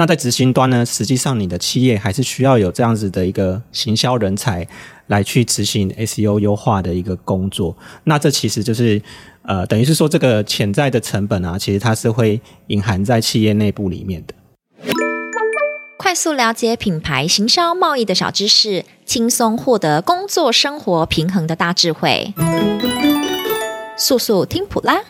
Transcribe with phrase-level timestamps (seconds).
[0.00, 4.66] 那在执行端呢，实际上你的企业还是需要有这样子的一个行销人才
[5.08, 7.76] 来去执行 SEO 优化的一个工作。
[8.04, 9.02] 那这其实就是
[9.42, 14.32] 呃，等于是说这个潜在的成本啊，其实它是会隐含在企业内部里面的。
[15.98, 22.32] 快速了解品牌行销贸易的小知识，轻松获得工作生活平衡的大智慧。
[23.98, 25.02] 速速听普拉。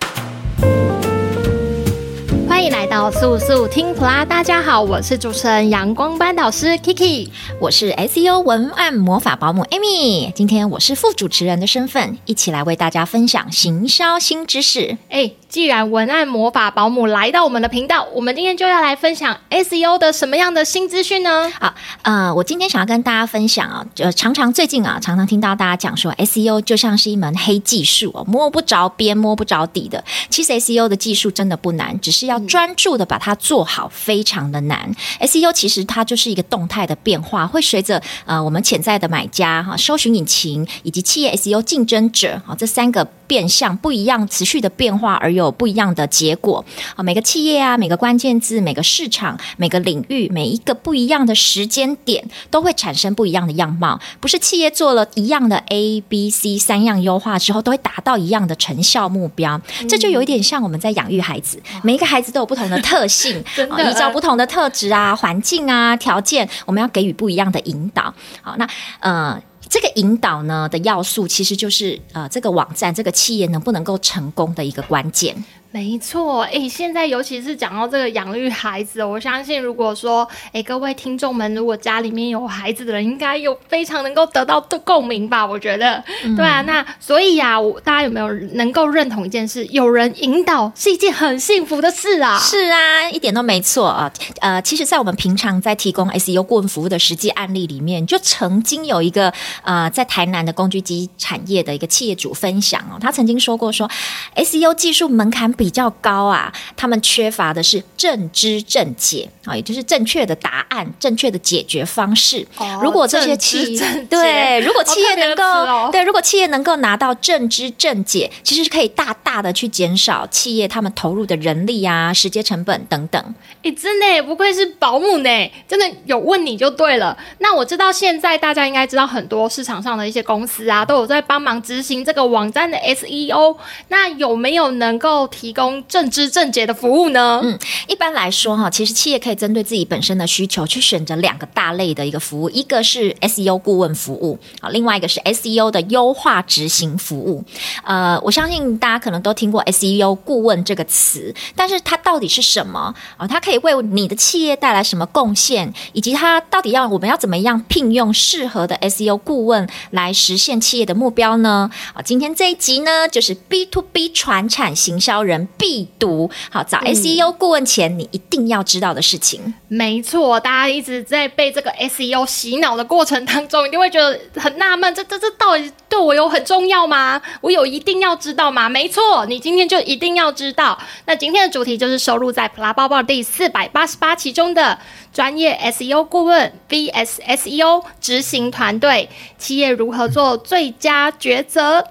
[2.60, 14.98] 欢迎来到素素听普拉，大家好，我是主持人阳光班导师 Kiki，我是 SEO 文案魔法保姆 Amy，今天我是副主持人的身份，一起来为大家分享行销新知识。
[15.08, 15.32] 哎。
[15.50, 21.50] 既然文案魔法保姆来到我们的频道，我们今天就要来分享 SEO 的什么样的新资讯呢？
[21.58, 30.04] 好，呃，我今天想要跟大家分享啊，就常常最近啊，常常听到大家讲说 SEO 就像是一门黑技术哦，摸不着边、摸不着底的。
[30.28, 34.90] 其实 SEO 的技术真的不难，只是要专注的把它做好，非常的难。
[35.20, 45.54] 嗯、SEO 其实它就是一个动态的变化，会随着呃我们潜在的买家哈、搜寻引擎以及企业 SEO 竞争者啊这三个变相不一样，持续的变化而有。
[45.60, 46.64] 不一样的结果
[46.96, 47.02] 啊！
[47.02, 54.00] 每个企业啊，每个关键字，每个市场，每个领域，每一个不一样的时间点，都会产生不一样的样貌。
[54.20, 59.60] 不是企业做了一样的 A、B、C 三样优化之后，都会达到一样的成效目标。
[59.82, 68.12] 嗯、这就有一点像我们在养育孩子，每一个孩子都有不同的特性， 依照不同的特质啊、环境啊、条件，我们要给予不一样的引导。
[68.42, 69.40] 好，那呃。
[69.68, 75.32] 这个引导呢的要素，其实就是呃，这个网站、这个企业能不能够成功的一个关键。
[75.72, 85.46] 没错，哎，现在尤其是讲到这个养育孩子，我相信如果说，哎，各位听众们，如果家里面有孩子的人，应该有非常能够得到的共鸣吧？
[85.46, 89.64] 我觉得，嗯、对啊，那所以啊，我大家有没有能够认同一件事？
[89.66, 92.36] 有人引导是一件很幸福的事啊！
[92.36, 94.12] 是啊，一点都没错啊。
[94.40, 99.32] 呃，其实，在我们平常在提供 SEO 顾问服务的实际案例里面，就曾经有一个
[99.62, 103.88] 呃，在台南的工具机产业的一个企业主分享哦，他曾经说过说
[104.34, 105.54] ，SEO 技术门槛。
[105.60, 112.46] 比较高啊，他们缺乏的是正知正解啊，也就是正确的答案、正确的解决方式。
[112.56, 123.22] 哦、如果这些企业对，如果企业能够、哦、对，如果企业能够拿到正知正解，其实是可以大大的去减少企业他们投入的人力啊、时间成本等等。
[123.62, 127.14] 哎，真的不愧是保姆呢，真的有问你就对了。
[127.40, 133.58] 那我知道现在大家应该知道很多市场上的一些公司啊，都有在帮忙执行这个网站的 SEO。
[133.88, 137.40] 那有没有能够提提供正知正解的服务呢？
[137.42, 147.42] 嗯，一般来说哈，其实企业可以针对自己本身的需求去选择两个大类的一个服务，一个是 SEO 顾问服务啊，另外一个是 SEO 的优化执行服务。
[147.82, 153.26] 呃，我相信大家可能都听过 SEO 顾问这个词，但是它到底是什么啊？
[153.26, 155.74] 它可以为你的企业带来什么贡献？
[155.92, 161.68] 以及它到底要我们要怎么样聘用适合的 SEO 顾问来实现企业的目标呢？
[161.94, 165.39] 啊，今天这一集呢，就是 B to B 传产行销人。
[165.58, 169.40] 必读好，找 SEO 顾问前，你一定要知道的事情。
[169.44, 177.20] 嗯、没错，大家一直在被这个 SEO 洗脑的过程当中，一定会觉得很纳闷，这这这到底对我有很重要吗？
[177.40, 178.68] 我有一定要知道吗？
[178.68, 180.78] 没错，你今天就一定要知道。
[181.06, 184.78] 那今天的主题就是收录在普拉包报第四百八十八期中的
[185.12, 189.08] 专业 SEO 顾问 vs SEO 执行团队，
[189.38, 191.84] 企业如何做最佳抉择。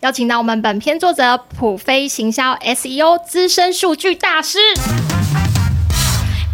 [0.00, 4.56] 邀请到我们本篇作者普飞行销 SEO 资深数据大师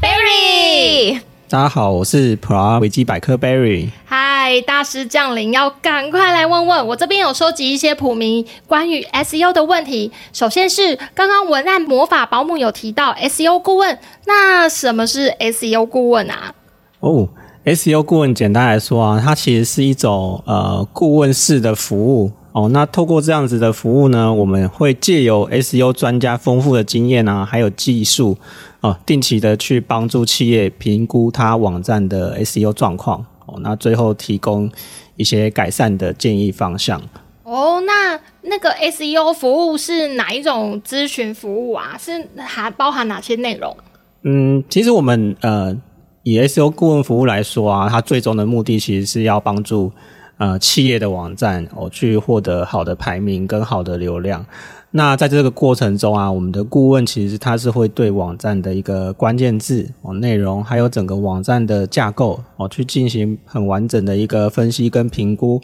[0.02, 1.20] Barry。
[1.48, 3.90] 大家好，我是普拉维基百科 Barry。
[4.04, 10.10] 嗨，大师降临，要赶快来问问我这边有收集一些普迷关于 SEO 的问题。
[10.32, 16.52] 首先是刚刚文案魔法保姆有提到 SEO 顾问，那什么是 SEO 顾问啊？
[16.98, 17.28] 哦、
[17.64, 22.32] oh，SEO 顾问简单来说啊，它其实是一种呃顾问式的服务。
[22.56, 28.38] 哦，那透过这样子的服务呢，我们会借由 SEO 专家丰富的经验啊，还有技术
[28.80, 34.70] 哦，定期的去帮助企业评估它网站的 SEO 状况哦，那最后提供
[35.16, 36.98] 一些改善的建议方向。
[37.42, 41.94] 哦，那那个 SEO 服务是哪一种咨询服务啊？
[42.00, 43.76] 是还包含哪些内容？
[44.22, 45.76] 嗯，其实我们呃
[46.22, 49.92] 以 SEO 顾问服务来说啊，它最终的目的其实是要帮助。
[50.38, 54.44] 呃，企业的网站哦，去获得好的排名跟好的流量。
[54.90, 65.60] 那在这个过程中啊，我们的顾问其实他是会对网站的一个关键字哦、内容，还有整个网站的架构哦，去进行很完整的一个分析跟评估。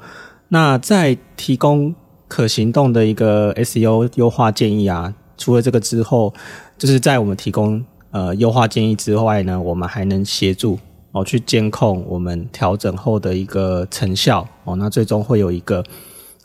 [0.48, 1.94] 那在提供
[2.28, 6.32] 可行动的一个 SEO 优化建议啊，除了这个之后，
[6.76, 10.78] 就是在我们提供呃优化建议之外呢，我们还能协助
[11.12, 14.74] 哦去监控我们调整后的一个成效哦。
[14.76, 15.84] 那最终会有一个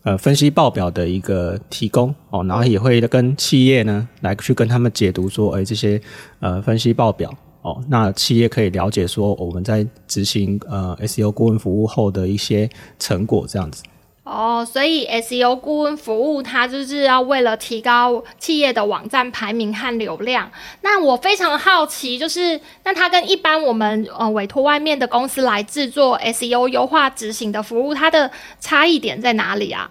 [0.04, 6.00] 呃分析报表的一个提供哦，然后也会跟企业呢来去跟他们解读说，哎，这些
[6.40, 12.70] 呃分析报表哦，那企业可以了解说我们在执行呃 SEO 顾问服务后的一些
[13.00, 13.84] 成果这样子。
[14.30, 20.52] 哦，所以 SEO 顾问服务它就是要为了提高企业的网站排名和流量。
[20.82, 28.30] 那我非常好奇，就是那它跟一般我们呃委托外面的公司来制作 SEO 优化执行的服务，它的
[28.60, 29.90] 差异点在哪里啊？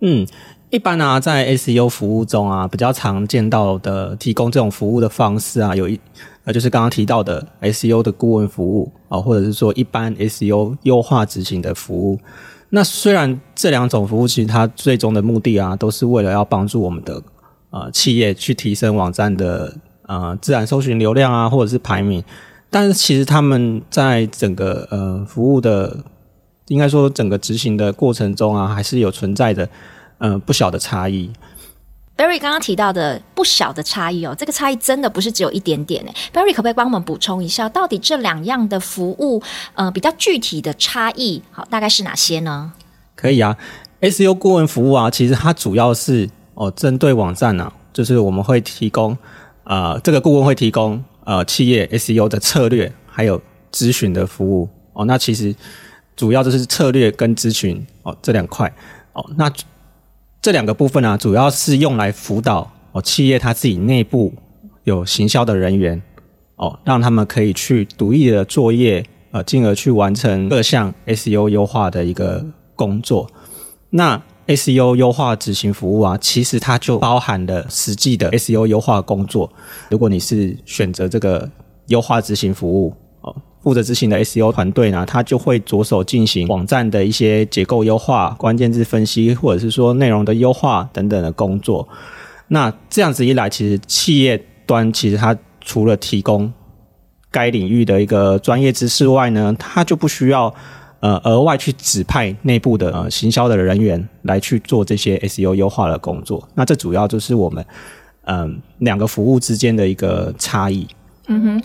[0.00, 0.26] 嗯，
[0.68, 5.98] 一般啊，在 SEO 服务中啊，比较常见到的提供这种服务的方式啊，有一
[6.44, 12.20] 呃就是刚刚提到的 SEO 的顾问服务啊，或者是说一般 SEO 优化执行的服务。
[12.74, 17.22] 那虽然这两种服务其实它最终的目的啊，都是为了要帮助我们的
[17.70, 19.72] 呃企业去提升网站的
[20.06, 22.22] 呃自然搜寻流量啊，或者是排名，
[22.70, 25.96] 但是其实他们在整个呃服务的
[26.66, 29.68] 应该说整个执行的过程中啊，还是有存在的
[30.18, 31.30] 呃不小的差异。
[32.16, 36.14] Barry 刚刚提到的不小的差异哦，这个差异真的不是只有一点点诶。
[36.32, 39.42] Barry 可不可以帮我们补充一下，到底这两样的服务
[39.74, 42.72] 呃比较具体的差异，好，大概是哪些呢？
[43.16, 43.56] 可以啊
[44.00, 49.12] ，SEO 顾问服务啊，其实它主要是哦针对网站呢、啊，就是我们会提供
[49.64, 55.04] 啊、呃，这个顾问会提供呃企业 SEO 的策略还有咨询的服务哦。
[55.06, 55.52] 那其实
[56.14, 58.72] 主要就是策略跟咨询哦这两块
[59.14, 59.50] 哦那。
[60.44, 64.30] 这两个部分啊，主要是用来辅导哦企业它自己内部
[64.82, 66.02] 有行销的人员
[66.56, 72.44] 哦，让他们可以去独立的作业，呃，进而去完成各项 SEO 优化的一个
[72.76, 73.26] 工作。
[73.88, 79.50] 那 SEO 优化执行服务啊，其实它就包含了实际的 SEO 优化工作。
[79.88, 81.50] 如果你是选择这个
[81.86, 82.92] 优化执行服务。
[83.64, 91.88] 负责执行的 SEO 团队呢，他就会着手进行网站的一些结构优化、关键字分析，或者是说内容的优化等等的工作。
[92.48, 96.52] 那这样子一来，其实企业端其实它除了提供
[97.30, 100.54] 该领域的一个专业知识外呢，它就不需要
[101.00, 106.46] 呃额外去指派内部的呃行销的人员来去做这些 SEO 优化的工作。
[106.54, 107.64] 那这主要就是我们
[108.24, 108.50] 嗯、呃、
[108.80, 110.86] 两个服务之间的一个差异。
[111.28, 111.62] 嗯哼。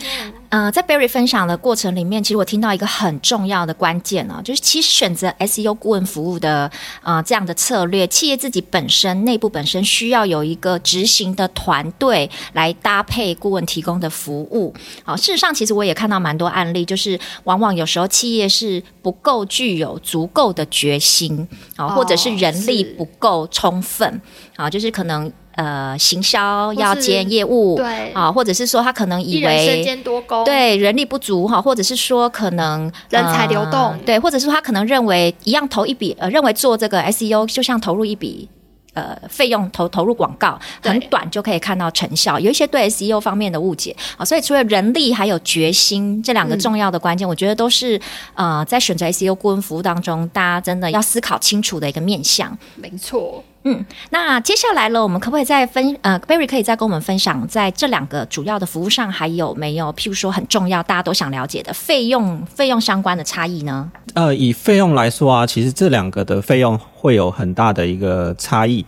[0.50, 6.68] 呃，在 Barry 分享的过程里面，其实我听到一个很重要的关键呢、哦，就是其实选择 SEO 顾问服务的
[7.02, 14.74] 呃这样的策略，企业自己本身内部本身需要有一个执行的团队来搭配顾问提供的服务。
[15.04, 24.20] 好、哦，事实上，其实我也看到蛮多案例，就是往往有时候企业是不够具有足够的决心啊、哦，或者是人力不够充分
[24.56, 25.32] 啊、哦，就是可能。
[25.52, 28.12] 呃，行销要兼业务，对。
[28.12, 38.48] 啊，或者是说他可能以为身兼多工，对人力不足哈，或者是说可能人才流动，呃，对，或者是说他可能认为一样投一笔，呃，认为做这个 SEO 就像投入一笔
[38.94, 48.00] 呃费用投投入广告，很短就可以看到成效，有一些对 SEO 方面的误解啊，所以除了人力还有决心这两个重要的关键，嗯，我觉得都是
[48.34, 52.56] 呃在选择 SEO 顾问服务当中，大家真的要思考清楚的一个面向。
[52.76, 53.44] 没错。
[53.62, 63.92] 嗯，那接下来了，我们可不可以再分呃，Barry 可以再跟我们分享，在这两个主要的服务上，还有没有譬如说很重要，大家都想了解的费用费用相关的差异呢？
[64.14, 68.82] 呃，以费用来说啊，其实这两个的费用会有很大的一个差异。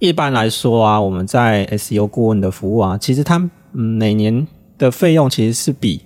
[0.00, 3.36] 一般来说啊，我们在 SEO 顾问的服务啊，其实它
[3.74, 4.44] 嗯每年
[4.76, 6.02] 的费用其实是比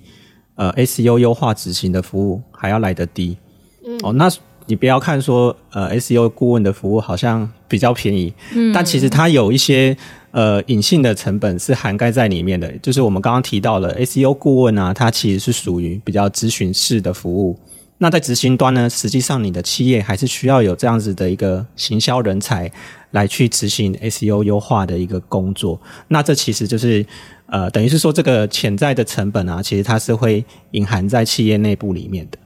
[0.56, 3.38] 呃 SEO 优化执行的服务还要来得低。
[3.87, 4.30] 嗯，哦，那。
[4.71, 9.97] 你不要看说，呃，SEO 顾问的服务好像比较便宜，嗯，但其实它有一些
[10.31, 12.71] 呃隐性的成本是涵盖在里面的。
[12.79, 17.59] 就是我们刚刚提到了 SEO 顾问啊，它其实是属于比较咨询式的服务。
[17.99, 22.71] 那在执行端呢，实际上你的企业还是需要有这样子的一个行销人才
[23.11, 25.81] 来去执行 SEO 优化的一个工作。
[26.07, 27.05] 那这其实就是
[27.47, 32.39] 呃，等于是说这个潜在的成本啊，其实它是会隐含在企业内部里面的。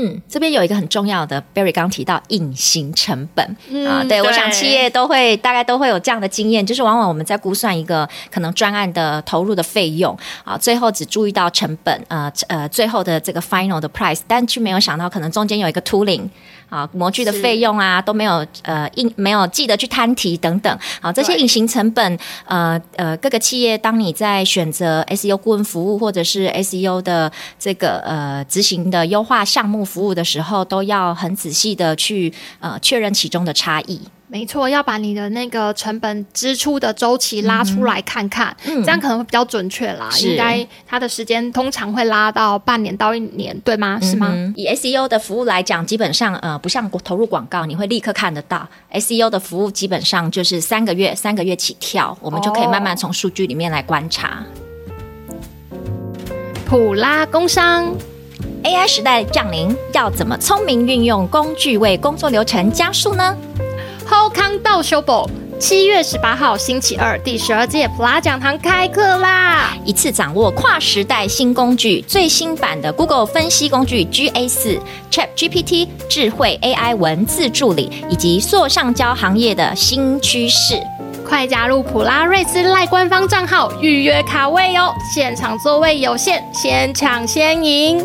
[0.00, 16.28] 嗯，这边有一个很重要的，Barry 刚提到隐形成本、嗯、啊，对，对我想企业都会大概都会有这样的经验，就是往往我们在估算一个可能专案的投入的费用啊，最后只注意到成本，呃呃，最后的这个 final 的 price，但却没有想到可能中间有一个 tooling。
[16.70, 20.78] 啊，模具的费用啊都没有呃，印没有记得去摊提等等。
[21.02, 34.00] 好，这些隐形成本，呃呃，各个企业当你在选择 SEO 顾问服务或者是 SEO 的这个呃执行的优化项目服务的时候，都要很仔细的去呃确认其中的差异。
[34.32, 40.08] 没错，要把你的那个成本支出的周期拉出来看看，嗯、这样可能会比较准确啦。
[40.20, 43.98] 应该它的时间通常会拉到半年到一年，对吗？
[44.00, 44.28] 是吗？
[44.30, 48.64] 嗯、以 SEO 的服务来讲，基本上呃不像投入广告，你会立刻看得到。
[48.92, 54.44] SEO 的服务基本上就是三个月，三个月起跳，我们就可以慢慢从数据里面来观察。
[56.64, 57.92] 普拉工商。
[58.62, 63.34] AI 时代降临，要怎么聪明运用工具为工作流程加速呢？
[64.04, 69.74] 好康道相报，七月十八号星期二，第十二届普拉讲堂开课啦！
[69.84, 74.78] 一次掌握跨时代新工具，最新版的 Google 分析工具 GA 四、
[75.10, 80.78] ChatGPT 智慧 AI 文字助理，以及塑上交行业的新趋势。
[81.26, 84.92] 快加入普拉瑞斯赖官方账号预约卡位哦！
[85.14, 88.04] 现场座位有限，先抢先赢。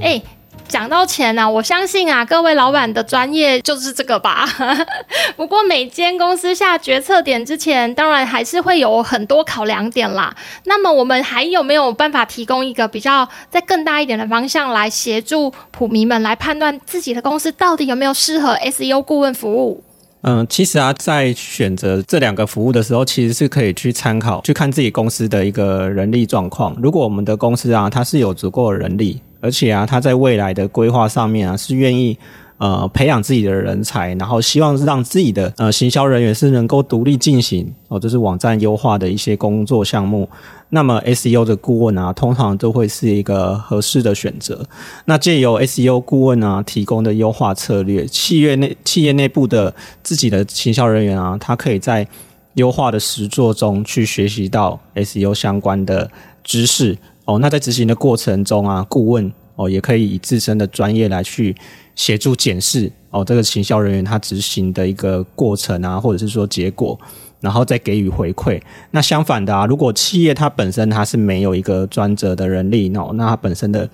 [0.00, 0.20] 哎，
[0.68, 4.46] 讲到钱呢、啊，我相信啊，各位老板的专业就是这个吧。
[5.36, 10.34] 不过每间公司下决策点之前，当然还是会有很多考量点啦。
[10.64, 19.82] 那么我们还有没有办法提供一个比较在更大一点的方向，来协助普迷们来判断自己的公司到底有没有适合 SEO 顾问服务？
[20.22, 26.74] 嗯，其实啊，在选择这两个服务的时候，其实是可以去参考，去看自己公司的一个人力状况。
[26.82, 32.18] 如果我们的公司啊，它是有足够的人力，而且啊，他在未来的规划上面啊，是愿意。
[32.58, 40.26] 呃，培养自己的人才，然后希望让自己的呃行销人员是能够独立进行哦，这是网站优化的一些工作项目。
[40.70, 44.66] 那么 SEO 的顾问啊，通常都会是一个合适的选择。
[45.04, 52.08] 那借由 SEO 顾问啊提供的优化策略，企业内企业内部的自己的行销人员啊，他可以在
[52.54, 56.10] 优化的实作中去学习到 SEO 相关的
[56.42, 57.38] 知识哦。
[57.38, 61.54] 那在执行的过程中啊，顾问哦也可以以自身的专业来去。
[61.96, 67.00] 协助检视哦，这个行销人员他执行的一个过程啊，或者是说结果，
[67.40, 68.60] 然后再给予回馈。
[68.90, 73.88] 那相反的啊，如果企业它本身它是没有一个专责的人力，那那它本身的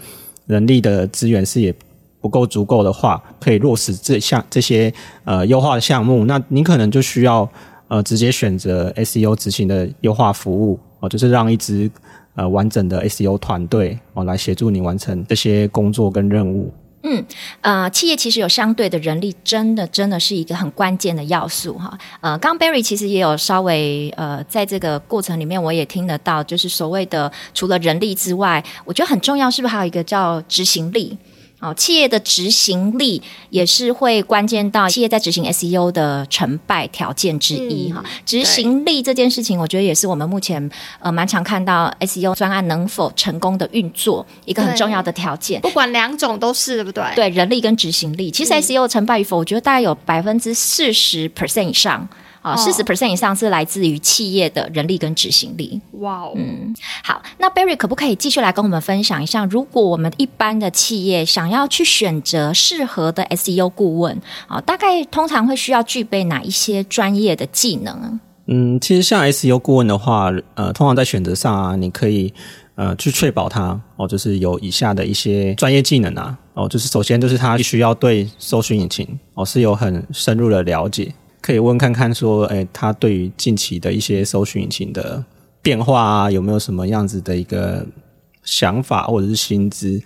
[0.46, 1.72] 人力的资源是也
[2.20, 7.48] 不够足够的话，可以落实这项这些呃优化的项目，那你可能就需要
[7.86, 11.88] 呃直接选择 SEO 执行的优化服务哦，就是让一支
[12.34, 16.72] 呃完整的 SEO 团队哦来协助你完成这些工作跟任务。
[17.04, 17.24] 嗯，
[17.62, 21.98] 呃，企业其实有相对的人力，真的真的是一个很关键的要素哈。
[22.20, 31.18] 呃，刚 Barry 其实也有稍微呃，在这个过程里面，我也听得到，就是所谓的除了人力之外，我觉得很重要，是不是还有一个叫执行力？
[31.62, 38.02] 哦，企业的执行力也是会关键到企业在执行 SEO 的成败条件之一哈。
[38.26, 45.60] 执、嗯、行力这件事情，我觉得也是我们目前呃蛮常看到 SEO 专案能否成功的运作一个很重要的条件。
[45.60, 47.04] 不管两种都是对不对？
[47.14, 52.08] 对，人力跟执行力，其实 SEO 成败与否，我觉得大概有百分之四十 percent 以上。
[52.42, 55.80] 啊，四十 percent 以上是来自于企业的人力跟执行力。
[56.00, 68.20] 哇哦，嗯，好，那 Barry 可不可以继续来跟我们分享一下，如果我们一般的企业想要去选择适合的 SEO 顾问，啊，大概通常会需要具备哪一些专业的技能？
[68.46, 72.34] 嗯，其实像 SEO 顾问的话，呃，通常在选择上啊，你可以
[72.74, 81.12] 呃去确保他哦，就是有以下的一些专业技能啊，哦，就是首先就是他必须要对搜寻引擎哦是有很深入的了解。
[81.42, 85.22] 可以问看看说，哎，他对于近期的一些搜寻引擎的
[85.60, 87.84] 变化啊，有没有什么样子的一个
[88.44, 90.00] 想法或者是薪资？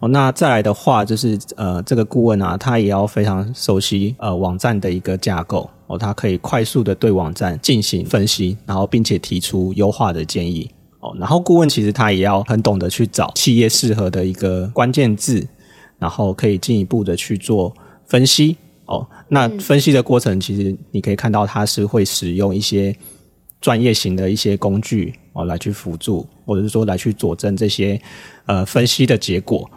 [0.00, 10.68] 哦，那再来的话，就是呃，这个顾问啊，他也要非常熟悉呃网站的一个架构哦，他可以快速的对网站进行分析，然后并且提出优化的建议
[11.00, 11.14] 哦。
[11.20, 15.46] 然后顾问其实他也要很懂得去找企业适合的一个关键字，
[15.98, 17.72] 然后可以进一步的去做
[18.06, 18.56] 分析。
[18.86, 22.94] 哦，那分析的过程，其实你可以看到，它是会使用一些
[23.60, 28.00] 专业型的一些工具哦，来去辅助，或者是说来去佐证这些
[28.46, 29.70] 呃分析的结果。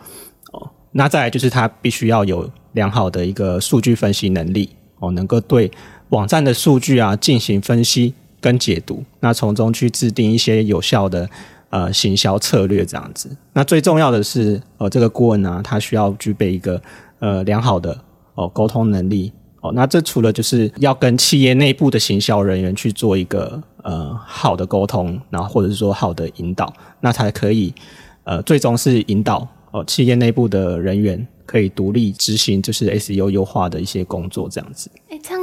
[0.53, 5.71] 哦，那再来就是它必须要有良好的一个数据分析能力哦，能够对
[6.09, 11.29] 网站的数据啊进行分析跟解读，那从中去制定一些有效的
[11.69, 13.29] 呃行销策略这样子。
[13.53, 16.81] 那最重要的是，呃，这个顾问呢，他需要具备一个
[17.19, 17.95] 呃良好的。
[18.35, 19.31] 哦，沟通能力
[19.63, 27.73] 哦，那这除了就是要跟企业内部的行销人员去做一个呃好的沟通，然后或者是说好的引导，那才可以
[28.25, 34.91] 呃最终是引导哦企业内部的人员可以独立执行就是 SEO 优化的一些工作，这样子。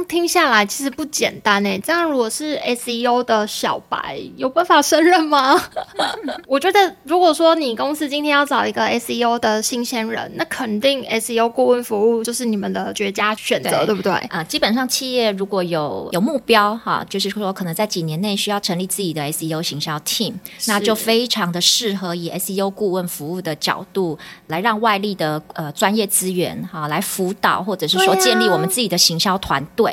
[0.01, 1.77] 样听下来其实不简单哎。
[1.79, 5.61] 这样如果是 SEO 的小白，有办法胜任吗？
[6.47, 14.11] 我觉得，如果说你公司今天要找一个 SEO 的新鲜人，那肯定 SEO 顾问服务就是你们的绝佳选择，对，对不对？
[14.11, 20.33] 啊、呃，基本上企业如果有有目标哈，就是说可能在几年内需要成立自己的 SEO 行销 team，
[20.67, 24.17] 那就非常的适合以 SEO 顾问服务的角度
[24.47, 29.90] 来让外力的呃专业资源哈来辅导，或者是说建立我们自己的行销团队。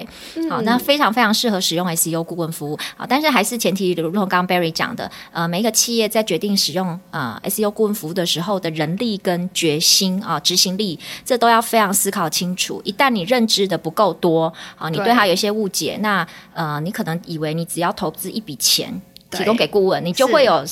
[0.48, 2.78] 好，那非常非常适合使用 SEO 顾问服务。
[2.96, 12.80] 好，但是还是前提，如同刚刚 Barry 讲的，呃，每一个企业在决定使用呃 SEO 顾问服务的时候的人力跟决心啊、执行力，这都要非常思考清楚。
[12.84, 19.00] 一旦你认知的不够多，啊，你对他有一些误解，那呃，你可能以为你只要投资一笔钱
[19.30, 20.64] 提供给顾问，你就会有。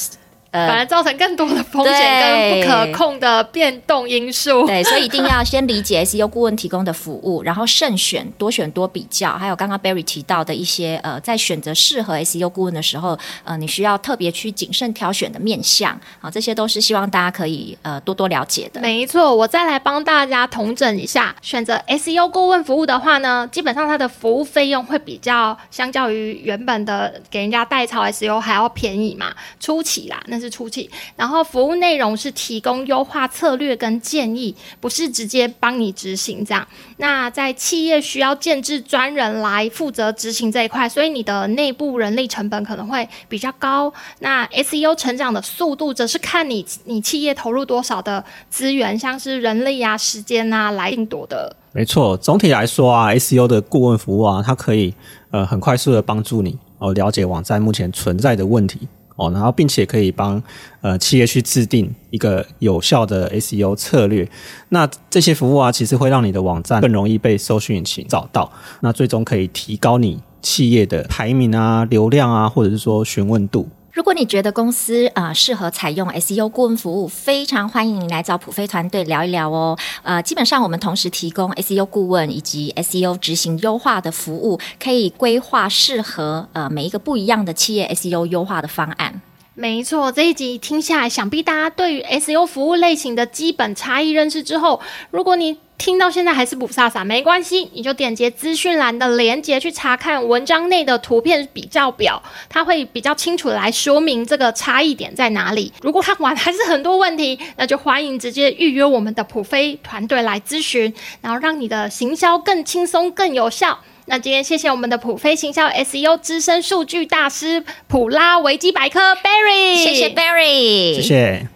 [0.67, 4.67] 反而造成更多的风险跟不可控的变动因素。
[4.67, 9.37] 对，所以一定要先理解 SEO 顾问提供的服务，然后慎选、多选多比较。
[9.37, 16.01] 还有刚刚 Barry 提到的一些呃，在选择适合 SEO 顾问的时候，呃，你需要特别去谨慎挑选的面向。
[16.21, 18.81] 好，这些都是希望大家可以呃多多了解的。
[18.81, 30.46] 没错，我再来帮大家统整一下，选择 SEO 顾问服务的话呢，基本上它的服务费用会比较相较于原本的给人家代操 SEO 还要便宜嘛，初期啦，那是。
[30.49, 36.67] 出气，然后服务内容是提供优化策略跟建议，不是直接帮你执行这样。
[36.99, 43.93] 那在企业需要建置专人来负责执行这一块，所以你的内部人力成本可能会比较高。
[44.21, 51.55] 那 SEO 成长的速度则是看你你企业投入多少的资源，像是人力啊、时间啊来定夺的。
[51.73, 54.95] 没错，总体来说啊，SEO 的顾问服务啊，它可以
[55.31, 58.89] 呃很快速的帮助你哦了解网站目前存在的问题。
[59.17, 60.43] 哦，然后并且可以帮
[60.81, 64.29] 呃企业去制定一个有效的 SEO 策略。
[64.69, 68.51] 那这些服务啊，其实会让你的网站更容易被搜寻引擎找到。
[68.81, 73.69] 那最终可以提高你企业的排名啊、流量啊，或者是说询问度。
[73.97, 79.75] 如果你觉得公司啊、呃、适合采用 SEO 顾问服务，非常欢迎你来找普飞团队聊一聊哦。
[80.03, 89.23] 呃，基本上我们同时提供 SEO 顾问以及 SEO 执行优化的服务，可以规划适合呃每一个不一样的企业 SEO 优化的方案。
[89.55, 94.79] 没错，这一集听下来，想必大家对于 SEO 服务类型的基本差异认识之后，
[95.11, 105.73] 如果你听到现在还是不飒飒，没关系，你就点击资讯栏的连接去查看文章内的图片比较表，它会比较清楚的来说明这个差异点在哪里。
[105.83, 113.79] 如果看完还是很多问题，那就欢迎直接预约我们的普飞团队来咨询，然后让你的行销更轻松、更有效。
[114.07, 121.56] 那今天谢谢我们的普飞行销 SEO 资深数据大师普拉维基百科 Barry，谢谢 Barry，谢谢。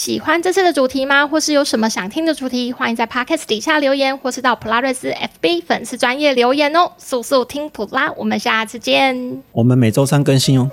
[0.00, 1.26] 喜欢这次的主题吗？
[1.26, 2.72] 或是有什么想听的主题？
[2.72, 6.92] 欢迎在 Podcast 底下留言，或是到普拉瑞斯 FB 粉丝专页留言哦。
[6.96, 9.42] 速速听普拉，我们下次见。
[9.52, 10.70] 我们每周三更新哦。